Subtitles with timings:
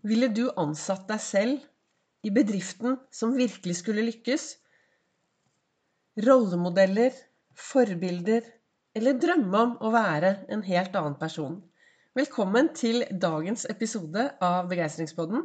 [0.00, 1.64] Ville du ansatt deg selv
[2.24, 4.46] i bedriften som virkelig skulle lykkes?
[6.24, 7.12] Rollemodeller,
[7.52, 8.46] forbilder
[8.96, 11.58] eller drømme om å være en helt annen person?
[12.16, 15.44] Velkommen til dagens episode av Begeistringspodden.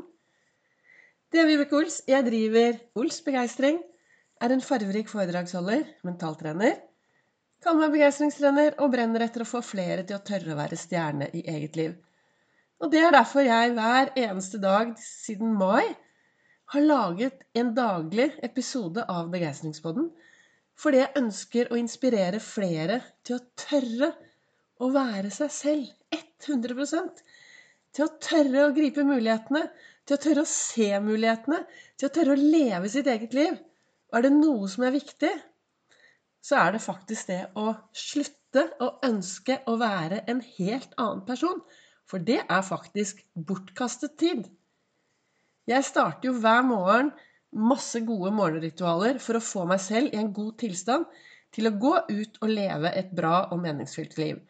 [1.30, 2.00] Det er Vibeke Ols.
[2.08, 3.84] Jeg driver Ols Begeistring.
[4.40, 6.80] Er en farverik foredragsholder, mentaltrener.
[7.64, 11.28] Kaller meg begeistringstrener og brenner etter å få flere til å tørre å være stjerne
[11.36, 11.96] i eget liv.
[12.86, 15.88] Og det er derfor jeg hver eneste dag siden mai
[16.70, 20.12] har laget en daglig episode av Begeistringspodden.
[20.78, 24.12] Fordi jeg ønsker å inspirere flere til å tørre
[24.78, 27.24] å være seg selv 100%
[27.96, 29.64] Til å tørre å gripe mulighetene,
[30.06, 31.64] til å tørre å se mulighetene,
[31.98, 33.56] til å tørre å leve sitt eget liv.
[34.12, 35.32] Og er det noe som er viktig,
[36.44, 41.64] så er det faktisk det å slutte å ønske å være en helt annen person.
[42.10, 44.46] For det er faktisk bortkastet tid.
[45.68, 47.10] Jeg starter jo hver morgen
[47.56, 51.08] masse gode morgenritualer for å få meg selv i en god tilstand
[51.56, 54.42] til å gå ut og leve et bra og meningsfylt liv.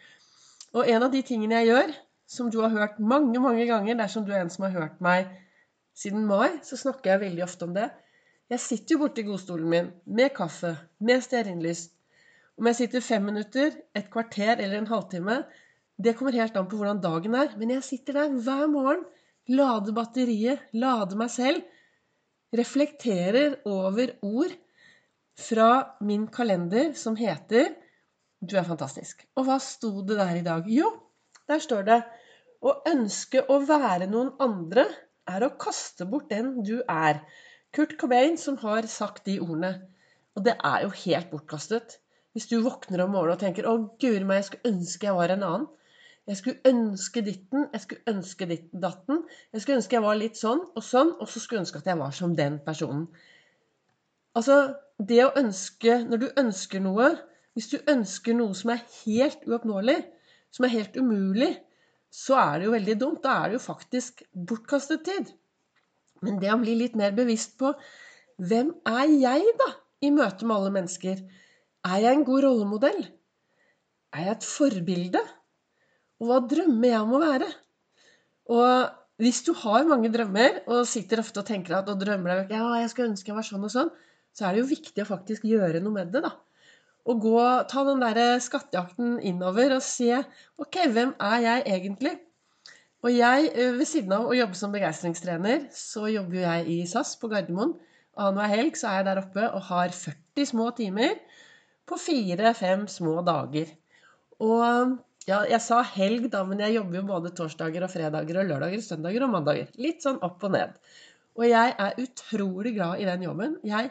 [0.75, 1.93] Og en av de tingene jeg gjør,
[2.27, 5.29] som du har hørt mange, mange ganger dersom du er en som har hørt meg
[5.95, 7.91] siden mai, så snakker jeg veldig ofte om det.
[8.51, 11.87] Jeg sitter jo borti godstolen min med kaffe, med stearinlys.
[12.57, 15.37] Om jeg sitter fem minutter, et kvarter eller en halvtime,
[15.97, 17.53] det kommer helt an på hvordan dagen er.
[17.59, 19.05] Men jeg sitter der hver morgen,
[19.47, 21.63] lader batteriet, lader meg selv.
[22.55, 24.53] Reflekterer over ord
[25.35, 25.69] fra
[26.01, 27.73] min kalender som heter
[28.41, 29.25] 'Du er fantastisk'.
[29.35, 30.67] Og hva sto det der i dag?
[30.67, 30.91] Jo,
[31.47, 32.03] der står det
[32.61, 34.85] 'Å ønske å være noen andre
[35.27, 37.21] er å kaste bort den du er'.
[37.73, 39.81] Kurt Cobain som har sagt de ordene.
[40.35, 41.99] Og det er jo helt bortkastet.
[42.33, 45.29] Hvis du våkner om morgenen og tenker 'Å, guri meg, jeg skulle ønske jeg var
[45.29, 45.67] en annen'.
[46.25, 49.21] Jeg skulle ønske ditten, jeg skulle ønske datten.
[49.53, 51.89] Jeg skulle ønske jeg var litt sånn og sånn, og så skulle jeg ønske at
[51.91, 53.05] jeg var som den personen.
[54.35, 54.57] Altså,
[54.99, 57.11] det å ønske Når du ønsker noe
[57.55, 59.95] Hvis du ønsker noe som er helt uoppnåelig,
[60.51, 61.53] som er helt umulig,
[62.11, 63.21] så er det jo veldig dumt.
[63.23, 65.31] Da er det jo faktisk bortkastet tid.
[66.23, 67.71] Men det å bli litt mer bevisst på
[68.43, 69.69] hvem er jeg, da,
[70.03, 71.23] i møte med alle mennesker?
[71.87, 73.01] Er jeg en god rollemodell?
[74.15, 75.21] Er jeg et forbilde?
[76.21, 77.49] Og hva drømmer jeg om å være?
[78.55, 82.57] Og hvis du har mange drømmer, og sitter ofte og tenker at og drømmer deg
[82.57, 83.93] ja, jeg skulle ønske jeg var sånn og sånn,
[84.35, 86.33] så er det jo viktig å faktisk gjøre noe med det, da.
[87.05, 87.39] Og gå,
[87.69, 90.09] ta den der skattejakten innover og se
[90.61, 92.15] ok, hvem er jeg egentlig?
[93.05, 96.77] Og jeg, eh, ved siden av å jobbe som begeistringstrener, så jobber jo jeg i
[96.89, 97.75] SAS på Gardermoen.
[98.17, 101.19] Annenhver helg så er jeg der oppe og har 40 små timer
[101.85, 103.69] på fire-fem små dager.
[104.41, 104.95] Og
[105.25, 108.81] ja, jeg sa helg, da, men jeg jobber jo både torsdager og fredager og lørdager,
[108.85, 109.71] søndager og mandager.
[109.81, 110.75] Litt sånn opp og ned.
[111.35, 113.55] Og jeg er utrolig glad i den jobben.
[113.65, 113.89] Jeg,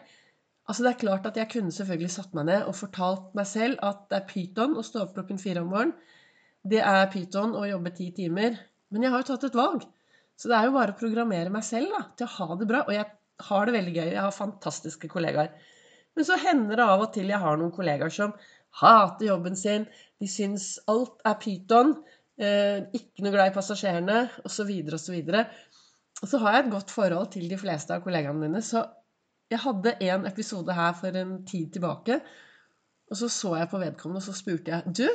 [0.71, 3.83] altså Det er klart at jeg kunne selvfølgelig satt meg ned og fortalt meg selv
[3.84, 5.99] at det er pyton å stå opp klokken fire om morgenen.
[6.65, 8.56] Det er pyton å jobbe ti timer.
[8.95, 9.83] Men jeg har jo tatt et valg.
[10.39, 12.87] Så det er jo bare å programmere meg selv da, til å ha det bra.
[12.87, 13.11] Og jeg
[13.49, 14.09] har det veldig gøy.
[14.15, 15.51] Jeg har fantastiske kollegaer.
[16.15, 18.33] Men så hender det av og til jeg har noen kollegaer som
[18.80, 19.86] hater jobben sin.
[20.20, 21.94] De syns alt er pyton.
[22.40, 24.18] Eh, ikke noe glad i passasjerene,
[24.48, 25.18] osv., osv.
[26.22, 28.62] Og så har jeg et godt forhold til de fleste av kollegaene mine.
[28.64, 28.82] Så
[29.52, 32.18] jeg hadde en episode her for en tid tilbake.
[33.10, 35.08] Og så så jeg på vedkommende, og så spurte jeg Du,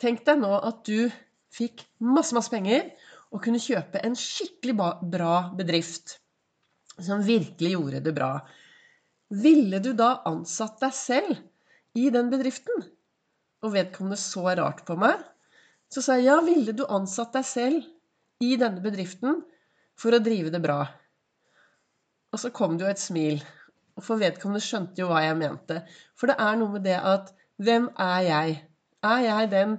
[0.00, 1.10] tenk deg nå at du
[1.50, 2.92] fikk masse, masse penger
[3.30, 4.76] og kunne kjøpe en skikkelig
[5.10, 6.16] bra bedrift
[7.00, 8.32] som virkelig gjorde det bra.
[9.30, 11.38] Ville du da ansatt deg selv
[11.98, 12.84] i den bedriften?
[13.64, 15.20] Og vedkommende så rart på meg.
[15.90, 19.42] Så sa jeg ja, ville du ansatt deg selv i denne bedriften
[19.98, 20.84] for å drive det bra?
[22.30, 23.42] Og så kom det jo et smil.
[23.98, 25.80] Og for vedkommende skjønte jo hva jeg mente.
[26.16, 28.60] For det er noe med det at hvem er jeg?
[29.04, 29.74] Er jeg den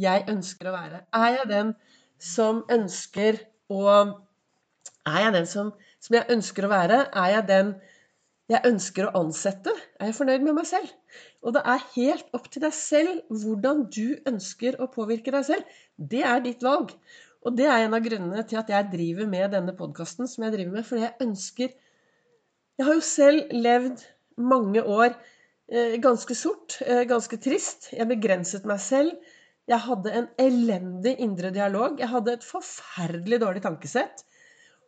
[0.00, 1.02] jeg ønsker å være?
[1.16, 1.74] Er jeg den
[2.22, 3.82] som ønsker å
[5.06, 5.68] Er jeg den som,
[6.02, 6.96] som jeg ønsker å være?
[7.14, 7.74] Er jeg den
[8.52, 9.72] jeg ønsker å ansette?
[9.98, 10.90] Er jeg fornøyd med meg selv?
[11.42, 15.78] Og det er helt opp til deg selv hvordan du ønsker å påvirke deg selv.
[15.98, 16.92] Det er ditt valg.
[17.46, 20.54] Og det er en av grunnene til at jeg driver med denne podkasten som jeg
[20.54, 20.86] driver med.
[20.86, 21.74] Fordi jeg ønsker
[22.76, 24.02] Jeg har jo selv levd
[24.36, 25.14] mange år
[25.72, 27.88] eh, ganske sort, eh, ganske trist.
[27.96, 29.14] Jeg begrenset meg selv.
[29.66, 31.96] Jeg hadde en elendig indre dialog.
[31.98, 34.26] Jeg hadde et forferdelig dårlig tankesett.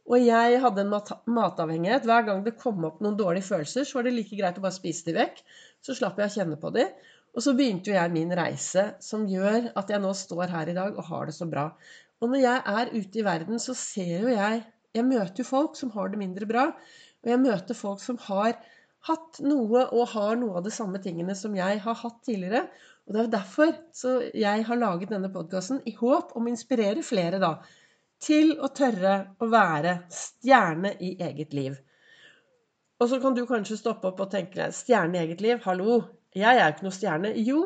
[0.09, 0.93] Og jeg hadde en
[1.37, 2.07] matavhengighet.
[2.09, 4.77] Hver gang det kom opp noen dårlige følelser, så var det like greit å bare
[4.77, 5.43] spise de vekk.
[5.85, 6.87] Så slapp jeg å kjenne på de.
[7.37, 10.77] Og så begynte jo jeg min reise, som gjør at jeg nå står her i
[10.79, 11.69] dag og har det så bra.
[12.19, 14.65] Og når jeg er ute i verden, så ser jo jeg
[14.97, 16.63] Jeg møter jo folk som har det mindre bra.
[17.23, 18.57] Og jeg møter folk som har
[19.07, 22.65] hatt noe og har noe av de samme tingene som jeg har hatt tidligere.
[23.07, 23.75] Og det er derfor
[24.35, 27.53] jeg har laget denne podkasten, i håp om å inspirere flere da,
[28.23, 31.77] til å tørre å være stjerne i eget liv.
[32.99, 35.61] Og så kan du kanskje stoppe opp og tenke stjerne i eget liv.
[35.65, 36.01] Hallo,
[36.35, 37.35] jeg er jo ikke noe stjerne.
[37.47, 37.61] Jo,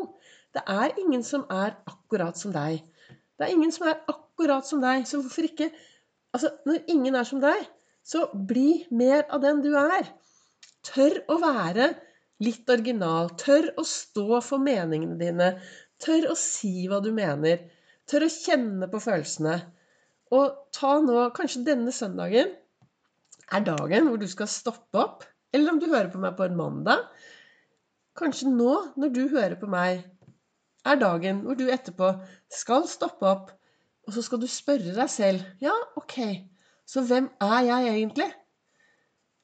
[0.52, 2.82] det er ingen som er akkurat som deg.
[3.38, 5.06] Det er ingen som er akkurat som deg.
[5.08, 5.72] Så hvorfor ikke
[6.32, 7.66] Altså, når ingen er som deg,
[8.00, 10.06] så bli mer av den du er.
[10.88, 11.90] Tør å være
[12.40, 13.34] litt original.
[13.36, 15.50] Tør å stå for meningene dine.
[16.00, 17.66] Tør å si hva du mener.
[18.08, 19.58] Tør å kjenne på følelsene.
[20.32, 22.54] Og ta nå Kanskje denne søndagen
[23.52, 25.26] er dagen hvor du skal stoppe opp.
[25.52, 27.04] Eller om du hører på meg på en mandag.
[28.16, 30.04] Kanskje nå, når du hører på meg,
[30.88, 32.08] er dagen hvor du etterpå
[32.52, 33.52] skal stoppe opp,
[34.02, 36.16] og så skal du spørre deg selv Ja, ok,
[36.88, 38.28] så hvem er jeg egentlig?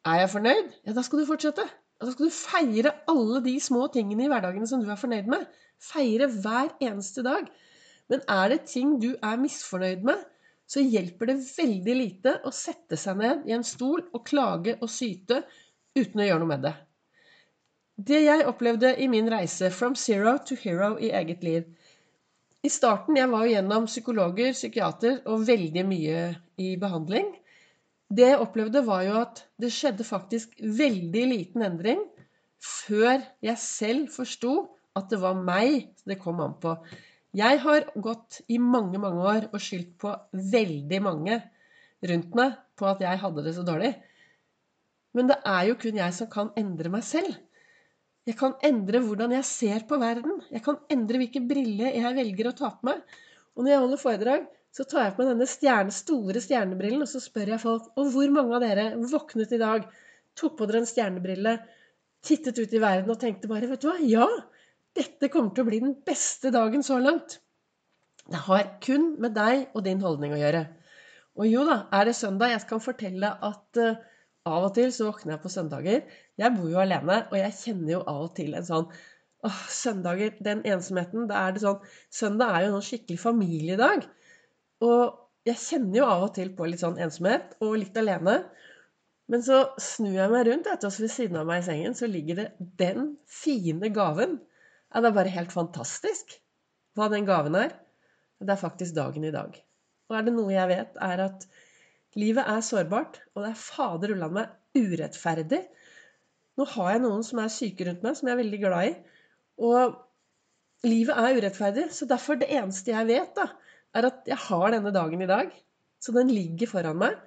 [0.09, 0.73] Er jeg fornøyd?
[0.89, 1.65] Ja, da skal du fortsette.
[1.99, 5.47] Da skal du feire alle de små tingene i hverdagen som du er fornøyd med.
[5.83, 7.49] Feire hver eneste dag.
[8.09, 10.23] Men er det ting du er misfornøyd med,
[10.69, 14.91] så hjelper det veldig lite å sette seg ned i en stol og klage og
[14.93, 15.43] syte
[15.97, 16.75] uten å gjøre noe med det.
[17.99, 21.65] Det jeg opplevde i min reise from zero to hero i eget liv
[22.63, 26.23] I starten jeg var jo gjennom psykologer, psykiater og veldig mye
[26.59, 27.33] i behandling.
[28.09, 32.01] Det jeg opplevde, var jo at det skjedde faktisk veldig liten endring
[32.59, 34.55] før jeg selv forsto
[34.99, 36.75] at det var meg det kom an på.
[37.39, 40.13] Jeg har gått i mange, mange år og skyldt på
[40.55, 41.39] veldig mange
[42.09, 43.93] rundt meg på at jeg hadde det så dårlig.
[45.17, 47.37] Men det er jo kun jeg som kan endre meg selv.
[48.29, 50.43] Jeg kan endre hvordan jeg ser på verden.
[50.53, 53.01] Jeg kan endre hvilke briller jeg velger å ta på meg.
[53.57, 54.45] Og når jeg holder foredrag,
[54.75, 58.11] så tar jeg på meg denne stjerne, store stjernebrillen, og så spør jeg folk Og
[58.13, 59.87] hvor mange av dere våknet i dag,
[60.39, 61.57] tok på dere en stjernebrille,
[62.23, 63.97] tittet ut i verden og tenkte bare Vet du hva?
[64.05, 64.29] Ja,
[64.97, 67.39] dette kommer til å bli den beste dagen så langt.
[68.29, 70.65] Det har kun med deg og din holdning å gjøre.
[71.39, 74.01] Og jo da, er det søndag, jeg kan fortelle at uh,
[74.49, 76.03] av og til så våkner jeg på søndager.
[76.41, 78.89] Jeg bor jo alene, og jeg kjenner jo av og til en sånn
[79.47, 81.29] åh, søndager, den ensomheten.
[81.31, 81.81] Da er det sånn
[82.21, 84.09] Søndag er jo en skikkelig familiedag.
[84.85, 85.19] Og
[85.49, 88.41] jeg kjenner jo av og til på litt sånn ensomhet, og litt alene.
[89.29, 92.43] Men så snur jeg meg rundt, og ved siden av meg i sengen så ligger
[92.43, 92.49] det
[92.81, 94.39] den fine gaven.
[94.95, 96.39] Ja, det er bare helt fantastisk
[96.97, 97.75] hva den gaven er.
[98.41, 99.57] Det er faktisk dagen i dag.
[100.09, 101.49] Og er det noe jeg vet, er at
[102.17, 105.61] Livet er sårbart, og det er fader ulla meg urettferdig.
[106.59, 108.95] Nå har jeg noen som er syke rundt meg, som jeg er veldig glad i.
[109.69, 113.47] Og livet er urettferdig, så derfor det eneste jeg vet, da,
[113.95, 115.53] er at jeg har denne dagen i dag.
[116.01, 117.19] Så den ligger foran meg.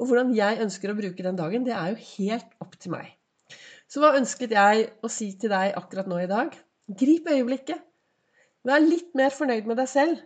[0.00, 3.12] Og hvordan jeg ønsker å bruke den dagen, det er jo helt opp til meg.
[3.90, 6.56] Så hva ønsket jeg å si til deg akkurat nå i dag?
[6.92, 7.80] Grip øyeblikket.
[8.64, 10.18] Vær litt mer fornøyd med deg selv.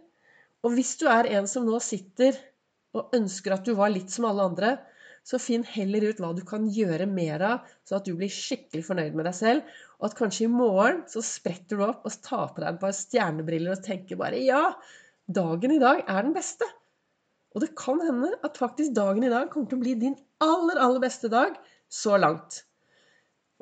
[0.66, 2.34] Og hvis du er en som nå sitter
[2.96, 4.72] og ønsker at du var litt som alle andre,
[5.22, 8.86] så finn heller ut hva du kan gjøre mer av, så at du blir skikkelig
[8.86, 9.72] fornøyd med deg selv.
[10.00, 12.96] Og at kanskje i morgen så spretter du opp og tar på deg et par
[12.96, 14.62] stjernebriller og tenker bare ja,
[15.28, 16.66] dagen i dag er den beste.
[17.54, 20.80] Og det kan hende at faktisk dagen i dag kommer til å bli din aller,
[20.80, 21.54] aller beste dag
[21.92, 22.64] så langt.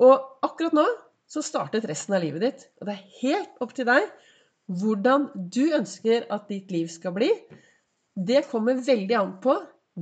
[0.01, 0.87] Og akkurat nå
[1.27, 2.65] så startet resten av livet ditt.
[2.79, 4.07] Og det er helt opp til deg
[4.67, 7.29] hvordan du ønsker at ditt liv skal bli.
[8.15, 9.55] Det kommer veldig an på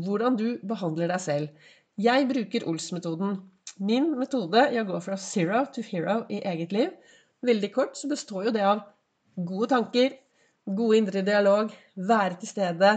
[0.06, 1.68] hvordan du behandler deg selv.
[2.02, 3.38] Jeg bruker Ols-metoden.
[3.80, 6.92] Min metode i å gå fra zero to hero i eget liv,
[7.46, 8.86] veldig kort, så består jo det av
[9.36, 10.16] gode tanker,
[10.66, 12.92] gode indre dialog, være til stede,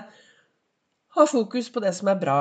[1.16, 2.38] ha fokus på det som er bra.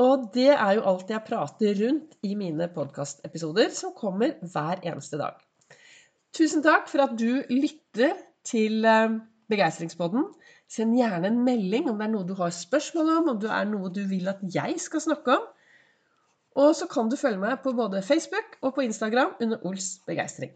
[0.00, 5.20] Og det er jo alt jeg prater rundt i mine podkastepisoder, som kommer hver eneste
[5.20, 5.36] dag.
[6.36, 8.14] Tusen takk for at du lytter
[8.46, 9.18] til eh,
[9.50, 10.28] Begeistringspodden.
[10.70, 13.66] Send gjerne en melding om det er noe du har spørsmål om, om det er
[13.68, 15.48] noe du vil at jeg skal snakke om.
[16.60, 20.54] Og så kan du følge meg på både Facebook og på Instagram under Ols begeistring.